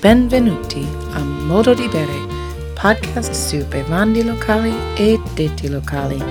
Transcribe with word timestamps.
Benvenuti 0.00 0.86
a 1.10 1.24
Modo 1.24 1.74
di 1.74 1.88
Bere, 1.88 2.72
podcast 2.80 3.32
su 3.32 3.66
bevande 3.66 4.22
locali 4.22 4.72
e 4.96 5.20
detti 5.34 5.68
locali. 5.68 6.22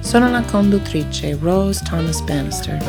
Sono 0.00 0.28
la 0.28 0.42
conduttrice 0.42 1.38
Rose 1.40 1.84
Thomas 1.84 2.20
Bannister. 2.22 2.82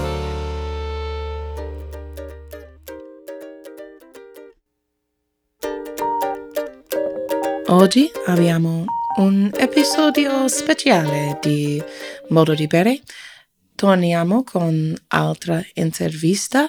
Oggi 7.67 8.09
abbiamo 8.25 8.85
un 9.17 9.51
episodio 9.55 10.47
speciale 10.47 11.37
di 11.39 11.79
Modo 12.29 12.55
di 12.55 12.65
Bere. 12.65 13.01
Torniamo 13.75 14.43
con 14.43 14.95
altra 15.09 15.63
intervista 15.75 16.67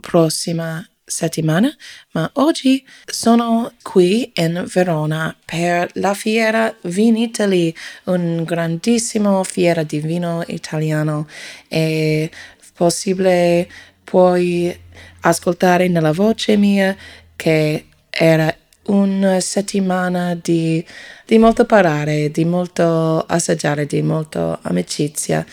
prossima 0.00 0.88
settimana, 1.06 1.72
ma 2.12 2.28
oggi 2.34 2.84
sono 3.04 3.72
qui 3.80 4.32
in 4.34 4.66
Verona 4.72 5.34
per 5.44 5.88
la 5.94 6.14
fiera 6.14 6.74
Vinitaly, 6.82 7.72
un 8.04 8.42
grandissimo 8.42 9.44
fiera 9.44 9.84
di 9.84 10.00
vino 10.00 10.42
italiano. 10.48 11.28
È 11.68 12.28
possibile 12.74 13.68
puoi 14.02 14.76
ascoltare 15.20 15.88
nella 15.88 16.12
voce 16.12 16.56
mia 16.56 16.94
che 17.36 17.86
era 18.10 18.54
una 18.86 19.40
settimana 19.40 20.38
di, 20.40 20.84
di 21.24 21.38
molto 21.38 21.64
parlare, 21.64 22.30
di 22.30 22.44
molto 22.44 23.20
assaggiare, 23.20 23.86
di 23.86 24.02
molto 24.02 24.58
amicizia, 24.62 25.44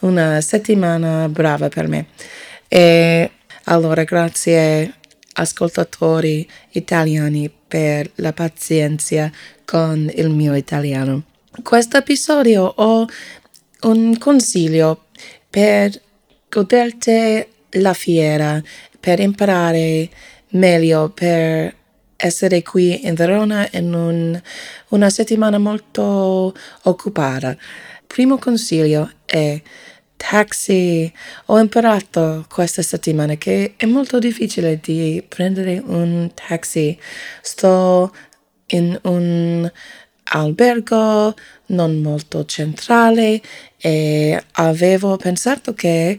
una 0.00 0.40
settimana 0.40 1.28
brava 1.28 1.68
per 1.68 1.88
me. 1.88 2.06
E 2.68 3.30
allora 3.64 4.04
grazie 4.04 4.94
ascoltatori 5.34 6.48
italiani 6.70 7.50
per 7.66 8.10
la 8.16 8.32
pazienza 8.32 9.30
con 9.64 10.10
il 10.14 10.30
mio 10.30 10.54
italiano. 10.54 11.24
Questo 11.62 11.96
episodio 11.98 12.64
ho 12.64 13.06
un 13.82 14.16
consiglio 14.18 15.06
per 15.48 16.00
goderti 16.48 17.46
la 17.72 17.94
fiera, 17.94 18.62
per 19.00 19.20
imparare 19.20 20.08
meglio, 20.50 21.10
per 21.10 21.74
essere 22.16 22.62
qui 22.62 23.06
in 23.06 23.14
Verona 23.14 23.68
in 23.72 23.92
un, 23.92 24.40
una 24.88 25.10
settimana 25.10 25.58
molto 25.58 26.54
occupata. 26.82 27.56
Primo 28.06 28.38
consiglio 28.38 29.10
è 29.24 29.60
taxi. 30.28 31.12
Ho 31.46 31.58
imparato 31.58 32.46
questa 32.48 32.82
settimana 32.82 33.34
che 33.34 33.74
è 33.76 33.86
molto 33.86 34.20
difficile 34.20 34.78
di 34.80 35.22
prendere 35.26 35.82
un 35.84 36.30
taxi. 36.32 36.96
Sto 37.40 38.14
in 38.66 38.98
un 39.02 39.70
albergo 40.24 41.34
non 41.66 42.00
molto 42.00 42.44
centrale 42.44 43.40
e 43.76 44.42
avevo 44.52 45.16
pensato 45.16 45.74
che 45.74 46.18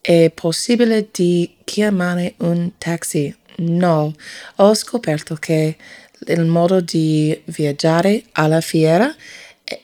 è 0.00 0.30
possibile 0.34 1.08
di 1.10 1.56
chiamare 1.64 2.34
un 2.38 2.72
taxi. 2.76 3.34
No, 3.56 4.14
ho 4.56 4.74
scoperto 4.74 5.34
che 5.36 5.76
il 6.26 6.44
modo 6.44 6.80
di 6.80 7.38
viaggiare 7.46 8.24
alla 8.32 8.60
fiera 8.60 9.14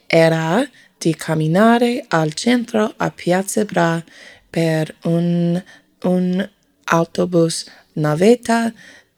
era 0.06 0.67
di 0.98 1.14
camminare 1.14 2.05
al 2.08 2.33
centro 2.34 2.92
a 2.97 3.11
Piazza 3.11 3.64
Bra 3.64 4.02
per 4.48 4.94
un, 5.02 5.62
un 6.02 6.50
autobus 6.84 7.66
navetta 7.94 8.72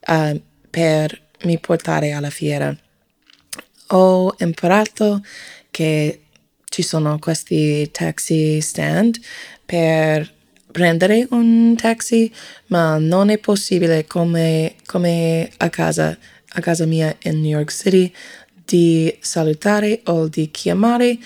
uh, 0.07 0.43
per 0.71 1.27
mi 1.45 1.59
portare 1.59 2.13
alla 2.13 2.31
fiera. 2.31 2.77
Ho 3.89 4.35
imparato 4.39 5.23
che 5.71 6.23
ci 6.65 6.83
sono 6.83 7.19
questi 7.19 7.89
taxi 7.91 8.61
stand 8.61 9.19
per 9.65 10.35
prendere 10.71 11.27
un 11.31 11.75
taxi, 11.77 12.33
ma 12.67 12.99
non 12.99 13.31
è 13.31 13.39
possibile 13.39 14.07
come, 14.07 14.75
come 14.87 15.51
a 15.57 15.71
casa, 15.71 16.17
a 16.49 16.61
casa 16.61 16.85
mia 16.85 17.17
in 17.23 17.41
New 17.41 17.51
York 17.51 17.73
City 17.73 18.13
di 18.65 19.17
salutare 19.21 20.03
o 20.05 20.29
di 20.29 20.51
chiamare 20.51 21.19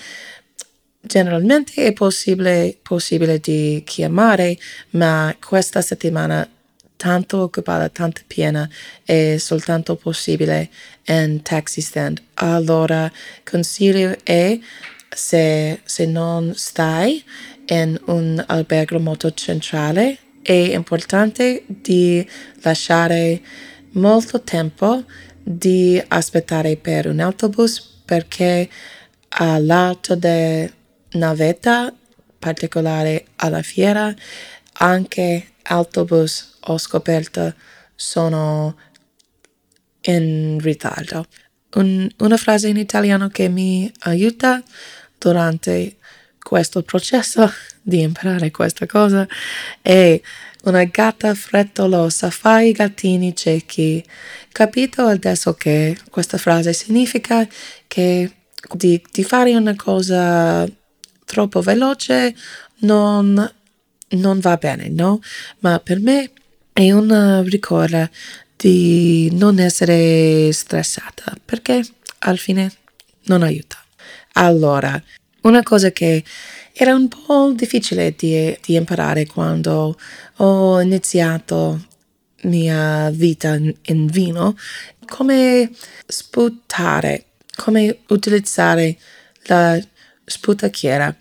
Generalmente 1.05 1.85
è 1.85 1.91
possibile, 1.91 2.77
possibile 2.81 3.37
di 3.37 3.83
chiamare, 3.85 4.57
ma 4.91 5.35
questa 5.45 5.81
settimana 5.81 6.49
tanto 6.95 7.41
occupata, 7.41 7.89
tanto 7.89 8.21
piena, 8.25 8.67
è 9.03 9.35
soltanto 9.37 9.97
possibile 9.97 10.69
in 11.07 11.41
taxi 11.41 11.81
stand. 11.81 12.21
Allora, 12.35 13.11
consiglio 13.43 14.15
è 14.23 14.57
se, 15.09 15.81
se 15.83 16.05
non 16.05 16.53
stai 16.55 17.21
in 17.65 17.99
un 18.05 18.41
albergo 18.47 18.97
molto 18.99 19.33
centrale, 19.33 20.17
è 20.41 20.53
importante 20.53 21.63
di 21.67 22.25
lasciare 22.61 23.41
molto 23.91 24.41
tempo 24.41 25.03
di 25.43 26.01
aspettare 26.07 26.77
per 26.77 27.07
un 27.07 27.19
autobus 27.19 27.81
perché 28.05 28.69
all'alto 29.27 30.15
del 30.15 30.71
navetta 31.13 31.93
particolare 32.37 33.25
alla 33.37 33.61
fiera, 33.61 34.13
anche 34.73 35.53
autobus 35.63 36.57
ho 36.65 36.77
scoperto 36.77 37.53
sono 37.95 38.75
in 40.01 40.59
ritardo. 40.61 41.25
Un, 41.75 42.09
una 42.17 42.37
frase 42.37 42.67
in 42.67 42.77
italiano 42.77 43.29
che 43.29 43.47
mi 43.47 43.91
aiuta 44.01 44.61
durante 45.17 45.97
questo 46.39 46.83
processo 46.83 47.49
di 47.81 48.01
imparare 48.01 48.51
questa 48.51 48.85
cosa 48.85 49.27
è 49.81 50.19
una 50.63 50.83
gatta 50.85 51.33
frettolosa 51.33 52.29
fa 52.29 52.61
i 52.61 52.71
gattini 52.71 53.35
ciechi. 53.35 54.03
Capito 54.51 55.03
adesso 55.03 55.53
che 55.53 55.97
questa 56.09 56.37
frase 56.37 56.73
significa 56.73 57.47
che 57.87 58.31
di, 58.73 59.01
di 59.11 59.23
fare 59.23 59.55
una 59.55 59.75
cosa 59.75 60.65
troppo 61.33 61.61
veloce 61.61 62.35
non, 62.81 63.51
non 64.09 64.39
va 64.39 64.55
bene, 64.57 64.87
no? 64.89 65.19
Ma 65.59 65.79
per 65.79 65.99
me 65.99 66.31
è 66.71 66.91
un 66.91 67.43
ricordo 67.47 68.07
di 68.55 69.29
non 69.33 69.57
essere 69.59 70.51
stressata 70.53 71.35
perché 71.43 71.83
al 72.19 72.37
fine 72.37 72.71
non 73.23 73.41
aiuta. 73.41 73.77
Allora, 74.33 75.01
una 75.41 75.63
cosa 75.63 75.91
che 75.91 76.23
era 76.71 76.93
un 76.93 77.07
po' 77.07 77.51
difficile 77.55 78.13
di, 78.15 78.55
di 78.63 78.75
imparare 78.75 79.25
quando 79.25 79.97
ho 80.37 80.81
iniziato 80.81 81.87
mia 82.43 83.09
vita 83.09 83.55
in 83.55 84.05
vino, 84.05 84.55
come 85.07 85.69
sputare, 86.05 87.25
come 87.55 87.99
utilizzare 88.09 88.97
la 89.45 89.79
sputacchiera. 90.25 91.15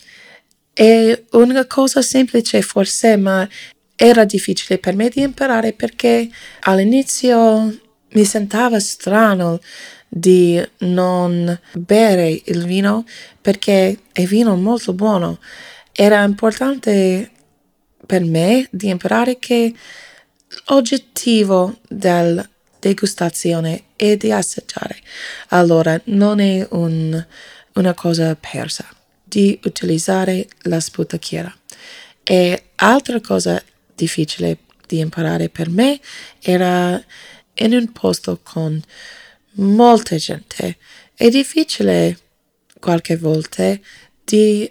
È 0.73 1.23
una 1.33 1.67
cosa 1.67 2.03
semplice 2.03 2.63
forse, 2.63 3.17
ma 3.17 3.47
era 3.95 4.25
difficile 4.25 4.79
per 4.79 4.97
me 4.97 5.09
di 5.09 5.21
imparare 5.21 5.73
perché 5.73 6.29
all'inizio 6.61 7.79
mi 8.13 8.25
sentava 8.25 8.81
strano 8.81 9.61
di 10.09 10.63
non 10.79 11.59
bere 11.73 12.43
il 12.45 12.65
vino 12.65 13.05
perché 13.41 13.99
è 14.13 14.25
vino 14.25 14.57
molto 14.57 14.93
buono. 14.93 15.39
Era 15.93 16.23
importante 16.23 17.31
per 18.05 18.25
me 18.25 18.67
di 18.71 18.89
imparare 18.89 19.39
che 19.39 19.73
l'oggettivo 20.67 21.79
della 21.89 22.47
degustazione 22.79 23.85
è 23.97 24.17
di 24.17 24.33
assaggiare. 24.33 24.97
Allora 25.49 25.99
non 26.05 26.41
è 26.41 26.67
un 26.71 27.25
una 27.75 27.95
cosa 27.95 28.37
persa, 28.37 28.87
di 29.23 29.59
utilizzare 29.65 30.47
la 30.63 30.81
sputacchiera. 30.81 31.55
E 32.23 32.71
altra 32.77 33.21
cosa 33.21 33.63
difficile 33.95 34.59
di 34.87 34.99
imparare 34.99 35.49
per 35.49 35.69
me 35.71 36.01
era 36.41 37.03
in 37.55 37.73
un 37.75 37.93
posto 37.93 38.41
con 38.43 38.81
molta 39.55 40.17
gente. 40.17 40.77
È 41.15 41.29
difficile 41.29 42.19
qualche 42.79 43.17
volta 43.17 43.79
di 44.25 44.71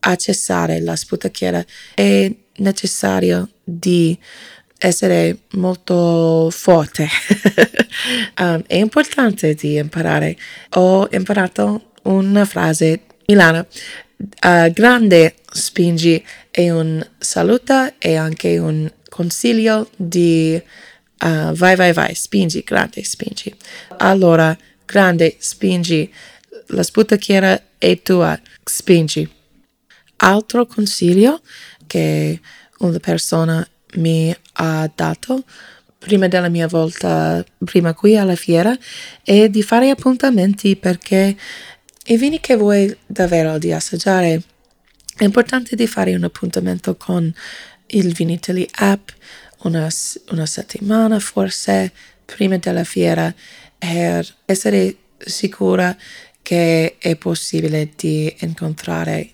accessare 0.00 0.80
la 0.80 0.96
sputacchiera. 0.96 1.64
È 1.94 2.34
necessario 2.56 3.50
di 3.62 4.18
essere 4.78 5.40
molto 5.52 6.48
forte. 6.50 7.08
um, 8.38 8.62
è 8.66 8.76
importante 8.76 9.54
di 9.54 9.76
imparare. 9.76 10.36
Ho 10.70 11.08
imparato 11.10 11.92
una 12.08 12.44
frase 12.44 13.00
Milano. 13.26 13.66
Uh, 14.42 14.70
grande 14.72 15.36
spingi 15.52 16.24
è 16.50 16.70
un 16.70 17.06
saluto 17.18 17.92
e 17.98 18.16
anche 18.16 18.58
un 18.58 18.90
consiglio 19.08 19.88
di 19.96 20.60
Uh, 21.20 21.52
vai, 21.52 21.74
vai, 21.74 21.92
vai, 21.92 22.14
spingi, 22.14 22.62
grande, 22.62 23.02
spingi. 23.02 23.52
Allora, 23.96 24.56
grande, 24.84 25.34
spingi. 25.40 26.08
La 26.68 26.84
sputacchiera 26.84 27.60
è 27.76 28.00
tua, 28.02 28.40
spingi. 28.62 29.28
Altro 30.18 30.66
consiglio 30.66 31.40
che 31.88 32.40
una 32.78 33.00
persona 33.00 33.66
mi 33.94 34.32
ha 34.52 34.88
dato 34.94 35.42
prima 35.98 36.28
della 36.28 36.48
mia 36.48 36.68
volta, 36.68 37.44
prima 37.64 37.94
qui 37.94 38.16
alla 38.16 38.36
fiera, 38.36 38.76
è 39.24 39.48
di 39.48 39.62
fare 39.64 39.90
appuntamenti 39.90 40.76
perché 40.76 41.36
i 42.10 42.16
vini 42.16 42.40
che 42.40 42.56
vuoi 42.56 42.94
davvero 43.06 43.58
di 43.58 43.70
assaggiare 43.70 44.42
è 45.16 45.24
importante 45.24 45.76
di 45.76 45.86
fare 45.86 46.14
un 46.14 46.24
appuntamento 46.24 46.96
con 46.96 47.32
il 47.88 48.14
Vinitaly 48.14 48.66
app 48.76 49.10
una, 49.64 49.88
una 50.30 50.46
settimana 50.46 51.18
forse 51.18 51.92
prima 52.24 52.56
della 52.56 52.84
fiera 52.84 53.34
per 53.76 54.26
essere 54.46 54.96
sicura 55.18 55.94
che 56.40 56.96
è 56.98 57.16
possibile 57.16 57.90
di 57.94 58.34
incontrare. 58.40 59.30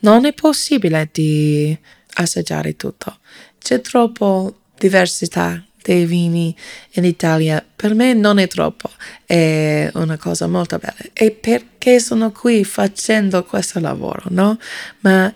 Non 0.00 0.24
è 0.24 0.32
possibile 0.34 1.08
di 1.10 1.76
assaggiare 2.14 2.76
tutto. 2.76 3.18
C'è 3.58 3.80
troppo 3.80 4.60
diversità 4.78 5.65
dei 5.86 6.04
vini 6.04 6.54
in 6.94 7.04
Italia. 7.04 7.64
Per 7.76 7.94
me 7.94 8.12
non 8.12 8.38
è 8.38 8.48
troppo, 8.48 8.90
è 9.24 9.88
una 9.94 10.16
cosa 10.16 10.48
molto 10.48 10.78
bella. 10.78 10.96
E 11.12 11.30
perché 11.30 12.00
sono 12.00 12.32
qui 12.32 12.64
facendo 12.64 13.44
questo 13.44 13.78
lavoro, 13.78 14.24
no? 14.30 14.58
Ma 15.00 15.32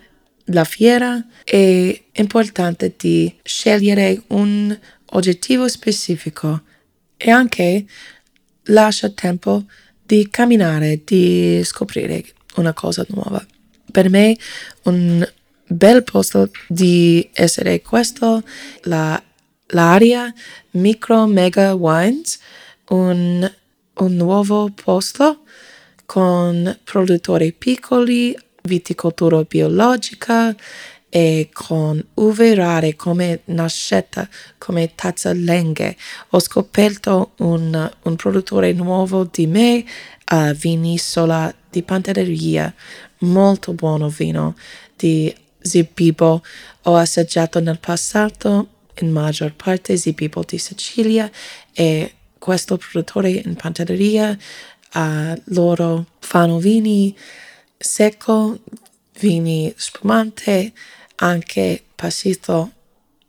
la 0.47 0.65
fiera 0.65 1.25
è 1.45 2.03
importante 2.15 2.95
di 2.97 3.33
scegliere 3.45 4.23
un 4.29 4.77
oggettivo 5.13 5.69
specifico 5.69 6.63
e 7.17 7.31
anche 7.31 7.85
lascia 8.65 9.09
tempo 9.11 9.67
di 10.03 10.29
camminare, 10.31 11.03
di 11.05 11.61
scoprire 11.63 12.25
una 12.57 12.73
cosa 12.73 13.07
nuova. 13.11 13.45
Per 13.93 14.11
me 14.11 14.37
un 14.85 15.25
bel 15.69 16.03
posto 16.03 16.51
di 16.67 17.29
essere 17.33 17.81
questo, 17.83 18.43
la, 18.83 19.23
l'area 19.71 20.33
Micro 20.73 21.27
Mega 21.27 21.75
Wines, 21.75 22.39
un, 22.89 23.51
un 23.95 24.17
nuovo 24.17 24.71
posto 24.73 25.43
con 26.07 26.79
produttori 26.85 27.53
piccoli, 27.53 28.37
viticoltura 28.63 29.43
biologica 29.43 30.55
e 31.09 31.51
con 31.53 32.05
uve 32.15 32.55
rare 32.55 32.95
come 32.95 33.41
nascetta, 33.47 34.29
come 34.59 34.95
tazzalenghe. 34.95 35.97
Ho 36.31 36.41
scoperto 36.41 37.33
un, 37.39 37.91
un 38.03 38.17
produttore 38.17 38.73
nuovo 38.73 39.29
di 39.31 39.47
me 39.47 39.85
a 40.27 40.53
Vinisola 40.53 41.53
di 41.69 41.83
Pantelleria, 41.83 42.73
molto 43.19 43.73
buono 43.73 44.09
vino 44.09 44.55
di 44.97 45.35
Zibibo. 45.61 46.43
Ho 46.83 46.97
assaggiato 46.97 47.61
nel 47.61 47.79
passato 47.79 48.69
in 49.01 49.11
maggior 49.11 49.53
parte 49.55 49.97
Zibibo 49.97 50.43
di 50.47 50.59
Sicilia 50.59 51.31
e 51.73 52.15
questo 52.39 52.77
produttore 52.77 53.31
in 53.31 53.55
Pantelleria 53.55 54.37
uh, 54.95 55.43
loro 55.47 56.07
fanno 56.21 56.59
vini 56.59 57.17
secco, 57.77 58.59
vini 59.19 59.73
spumante, 59.77 60.73
anche 61.17 61.85
passito 61.95 62.73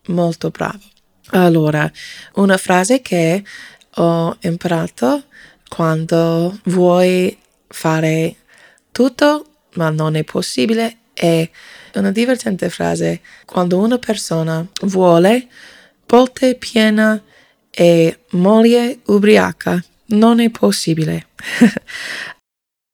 molto 0.07 0.49
bravo. 0.49 0.79
Allora, 1.31 1.89
una 2.35 2.57
frase 2.57 3.01
che 3.01 3.43
ho 3.95 4.37
imparato 4.41 5.23
quando 5.67 6.59
vuoi 6.65 7.37
fare 7.67 8.35
tutto 8.91 9.45
ma 9.75 9.89
non 9.89 10.15
è 10.15 10.23
possibile 10.23 10.97
è 11.21 11.47
una 11.93 12.11
divertente 12.11 12.71
frase 12.71 13.21
quando 13.45 13.77
una 13.77 13.99
persona 13.99 14.65
vuole 14.85 15.47
botte 16.03 16.55
piena 16.55 17.21
e 17.69 18.21
moglie 18.31 19.01
ubriaca 19.05 19.83
non 20.07 20.39
è 20.39 20.49
possibile. 20.49 21.27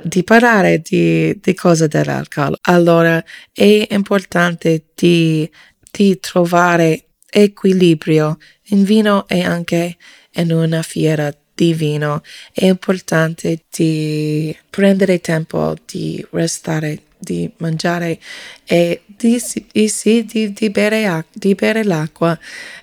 di 0.03 0.23
parlare 0.23 0.79
di, 0.79 1.39
di 1.41 1.53
cose 1.53 1.87
dell'alcol. 1.87 2.55
Allora 2.63 3.23
è 3.51 3.87
importante 3.89 4.89
di, 4.93 5.49
di 5.89 6.19
trovare 6.19 7.05
equilibrio 7.29 8.37
in 8.69 8.83
vino 8.83 9.27
e 9.27 9.43
anche 9.43 9.97
in 10.33 10.51
una 10.51 10.81
fiera 10.81 11.33
di 11.57 11.73
vino. 11.73 12.21
È 12.53 12.65
importante 12.65 13.63
di 13.75 14.55
prendere 14.69 15.19
tempo 15.19 15.75
di 15.85 16.23
restare, 16.29 17.01
di 17.17 17.51
mangiare 17.57 18.19
e 18.65 19.01
di, 19.05 19.41
di, 19.71 19.91
di, 20.25 20.53
di, 20.53 20.69
bere, 20.69 21.25
di 21.31 21.55
bere 21.55 21.83
l'acqua. 21.83 22.37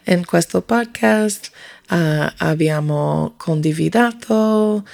In 0.05 0.25
questo 0.25 0.63
podcast 0.63 1.51
uh, 1.91 2.31
abbiamo 2.39 3.35
condividato 3.37 4.85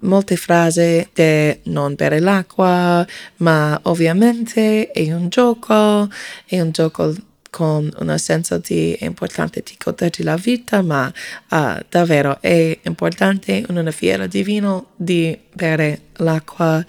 molte 0.00 0.36
frasi 0.36 1.08
di 1.12 1.58
non 1.64 1.94
bere 1.94 2.20
l'acqua, 2.20 3.06
ma 3.36 3.78
ovviamente 3.84 4.90
è 4.90 5.12
un 5.12 5.28
gioco, 5.28 6.08
è 6.46 6.60
un 6.60 6.70
gioco 6.70 7.14
con 7.50 7.90
un 7.98 8.18
senso 8.18 8.58
di 8.58 8.96
importante 9.00 9.62
di 9.64 9.76
goderti 9.82 10.22
la 10.22 10.36
vita, 10.36 10.82
ma 10.82 11.12
uh, 11.50 11.84
davvero 11.88 12.40
è 12.40 12.78
importante 12.82 13.64
in 13.68 13.76
una 13.76 13.90
fiera 13.90 14.26
di 14.26 14.42
vino 14.42 14.92
di 14.94 15.36
bere 15.52 16.02
l'acqua, 16.16 16.84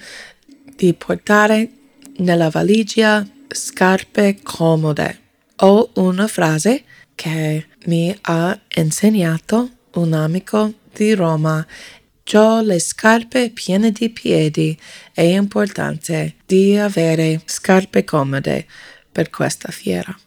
di 0.76 0.94
portare 0.94 1.70
nella 2.18 2.50
valigia 2.50 3.26
scarpe 3.48 4.40
comode. 4.42 5.20
Ho 5.58 5.92
una 5.96 6.28
frase 6.28 6.84
che 7.16 7.68
mi 7.86 8.16
ha 8.22 8.60
insegnato 8.76 9.70
un 9.94 10.14
amico 10.14 10.74
di 10.94 11.14
Roma 11.14 11.66
ho 12.34 12.62
le 12.62 12.80
scarpe 12.80 13.50
piene 13.50 13.92
di 13.92 14.10
piedi. 14.10 14.78
È 15.14 15.22
importante 15.22 16.36
di 16.46 16.78
avere 16.78 17.42
scarpe 17.46 18.04
comode 18.04 18.66
per 19.12 19.30
questa 19.30 19.72
fiera. 19.72 20.18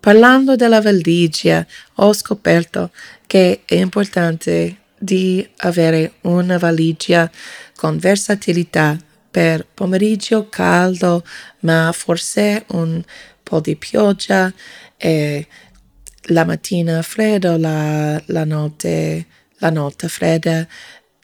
Parlando 0.00 0.56
della 0.56 0.80
valigia, 0.80 1.66
ho 1.94 2.12
scoperto 2.12 2.90
che 3.26 3.62
è 3.64 3.74
importante 3.74 4.76
di 4.98 5.46
avere 5.58 6.14
una 6.22 6.58
valigia 6.58 7.30
con 7.74 7.98
versatilità 7.98 8.96
per 9.34 9.66
pomeriggio 9.66 10.46
caldo, 10.48 11.24
ma 11.62 11.90
forse 11.92 12.66
un 12.68 13.02
po' 13.42 13.58
di 13.58 13.74
pioggia 13.74 14.52
e 14.96 15.44
la 16.28 16.44
mattina 16.44 17.02
freddo, 17.02 17.56
la, 17.56 18.22
la 18.26 18.44
notte, 18.44 19.26
la 19.58 19.70
notte 19.70 20.06
fredda 20.06 20.64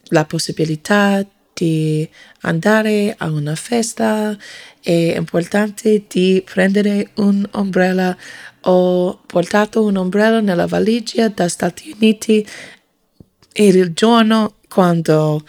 la 0.06 0.24
possibilità 0.24 1.24
di 1.54 2.08
andare 2.40 3.14
a 3.16 3.30
una 3.30 3.54
festa, 3.54 4.36
è 4.82 5.14
importante 5.16 6.02
di 6.08 6.42
prendere 6.44 7.10
un 7.18 7.46
ombrello. 7.52 8.16
Ho 8.62 9.20
portato 9.24 9.84
un 9.84 9.94
ombrello 9.94 10.40
nella 10.40 10.66
valigia 10.66 11.28
da 11.28 11.48
Stati 11.48 11.94
Uniti 11.94 12.44
il 13.52 13.92
giorno 13.92 14.56
quando 14.68 15.44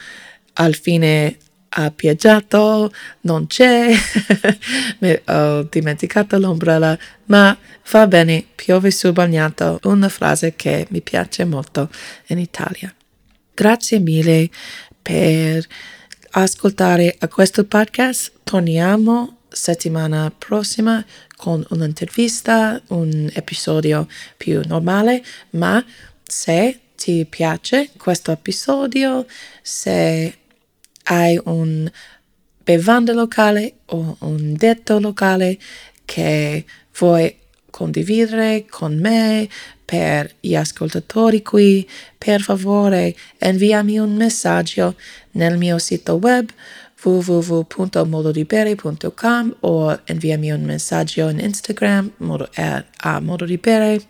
al 0.53 0.75
fine 0.75 1.37
ha 1.73 1.91
piaggiato, 1.91 2.91
non 3.21 3.47
c'è, 3.47 3.93
ho 5.27 5.63
dimenticato 5.63 6.37
l'ombrello, 6.37 6.97
ma 7.25 7.57
va 7.91 8.07
bene, 8.07 8.45
piove 8.55 8.91
sul 8.91 9.13
bagnato, 9.13 9.79
una 9.83 10.09
frase 10.09 10.55
che 10.55 10.87
mi 10.89 11.01
piace 11.01 11.45
molto 11.45 11.89
in 12.27 12.39
Italia. 12.39 12.93
Grazie 13.53 13.99
mille 13.99 14.49
per 15.01 15.65
ascoltare 16.31 17.17
questo 17.29 17.63
podcast. 17.63 18.31
Torniamo 18.43 19.37
settimana 19.47 20.31
prossima 20.37 21.03
con 21.37 21.65
un'intervista, 21.69 22.81
un 22.87 23.29
episodio 23.33 24.07
più 24.35 24.61
normale, 24.65 25.23
ma 25.51 25.83
se 26.23 26.79
ti 26.95 27.25
piace 27.29 27.89
questo 27.97 28.31
episodio, 28.31 29.25
se 29.61 30.40
hai 31.03 31.39
un 31.45 31.89
bevanda 32.63 33.13
locale 33.13 33.73
o 33.87 34.17
un 34.19 34.53
detto 34.55 34.99
locale 34.99 35.57
che 36.05 36.63
vuoi 36.97 37.35
condividere 37.69 38.65
con 38.69 38.97
me, 38.97 39.49
per 39.85 40.33
gli 40.39 40.55
ascoltatori 40.55 41.41
qui, 41.41 41.89
per 42.17 42.41
favore 42.41 43.13
inviami 43.39 43.99
un 43.99 44.15
messaggio 44.15 44.95
nel 45.31 45.57
mio 45.57 45.77
sito 45.79 46.15
web 46.15 46.49
www.mododibere.com 47.03 49.55
o 49.61 49.99
inviami 50.05 50.51
un 50.51 50.63
messaggio 50.63 51.29
in 51.29 51.39
Instagram 51.39 52.11
modo, 52.17 52.47
a, 52.55 52.85
a 52.97 53.19
modo 53.19 53.45
di 53.45 53.57
bere 53.57 54.01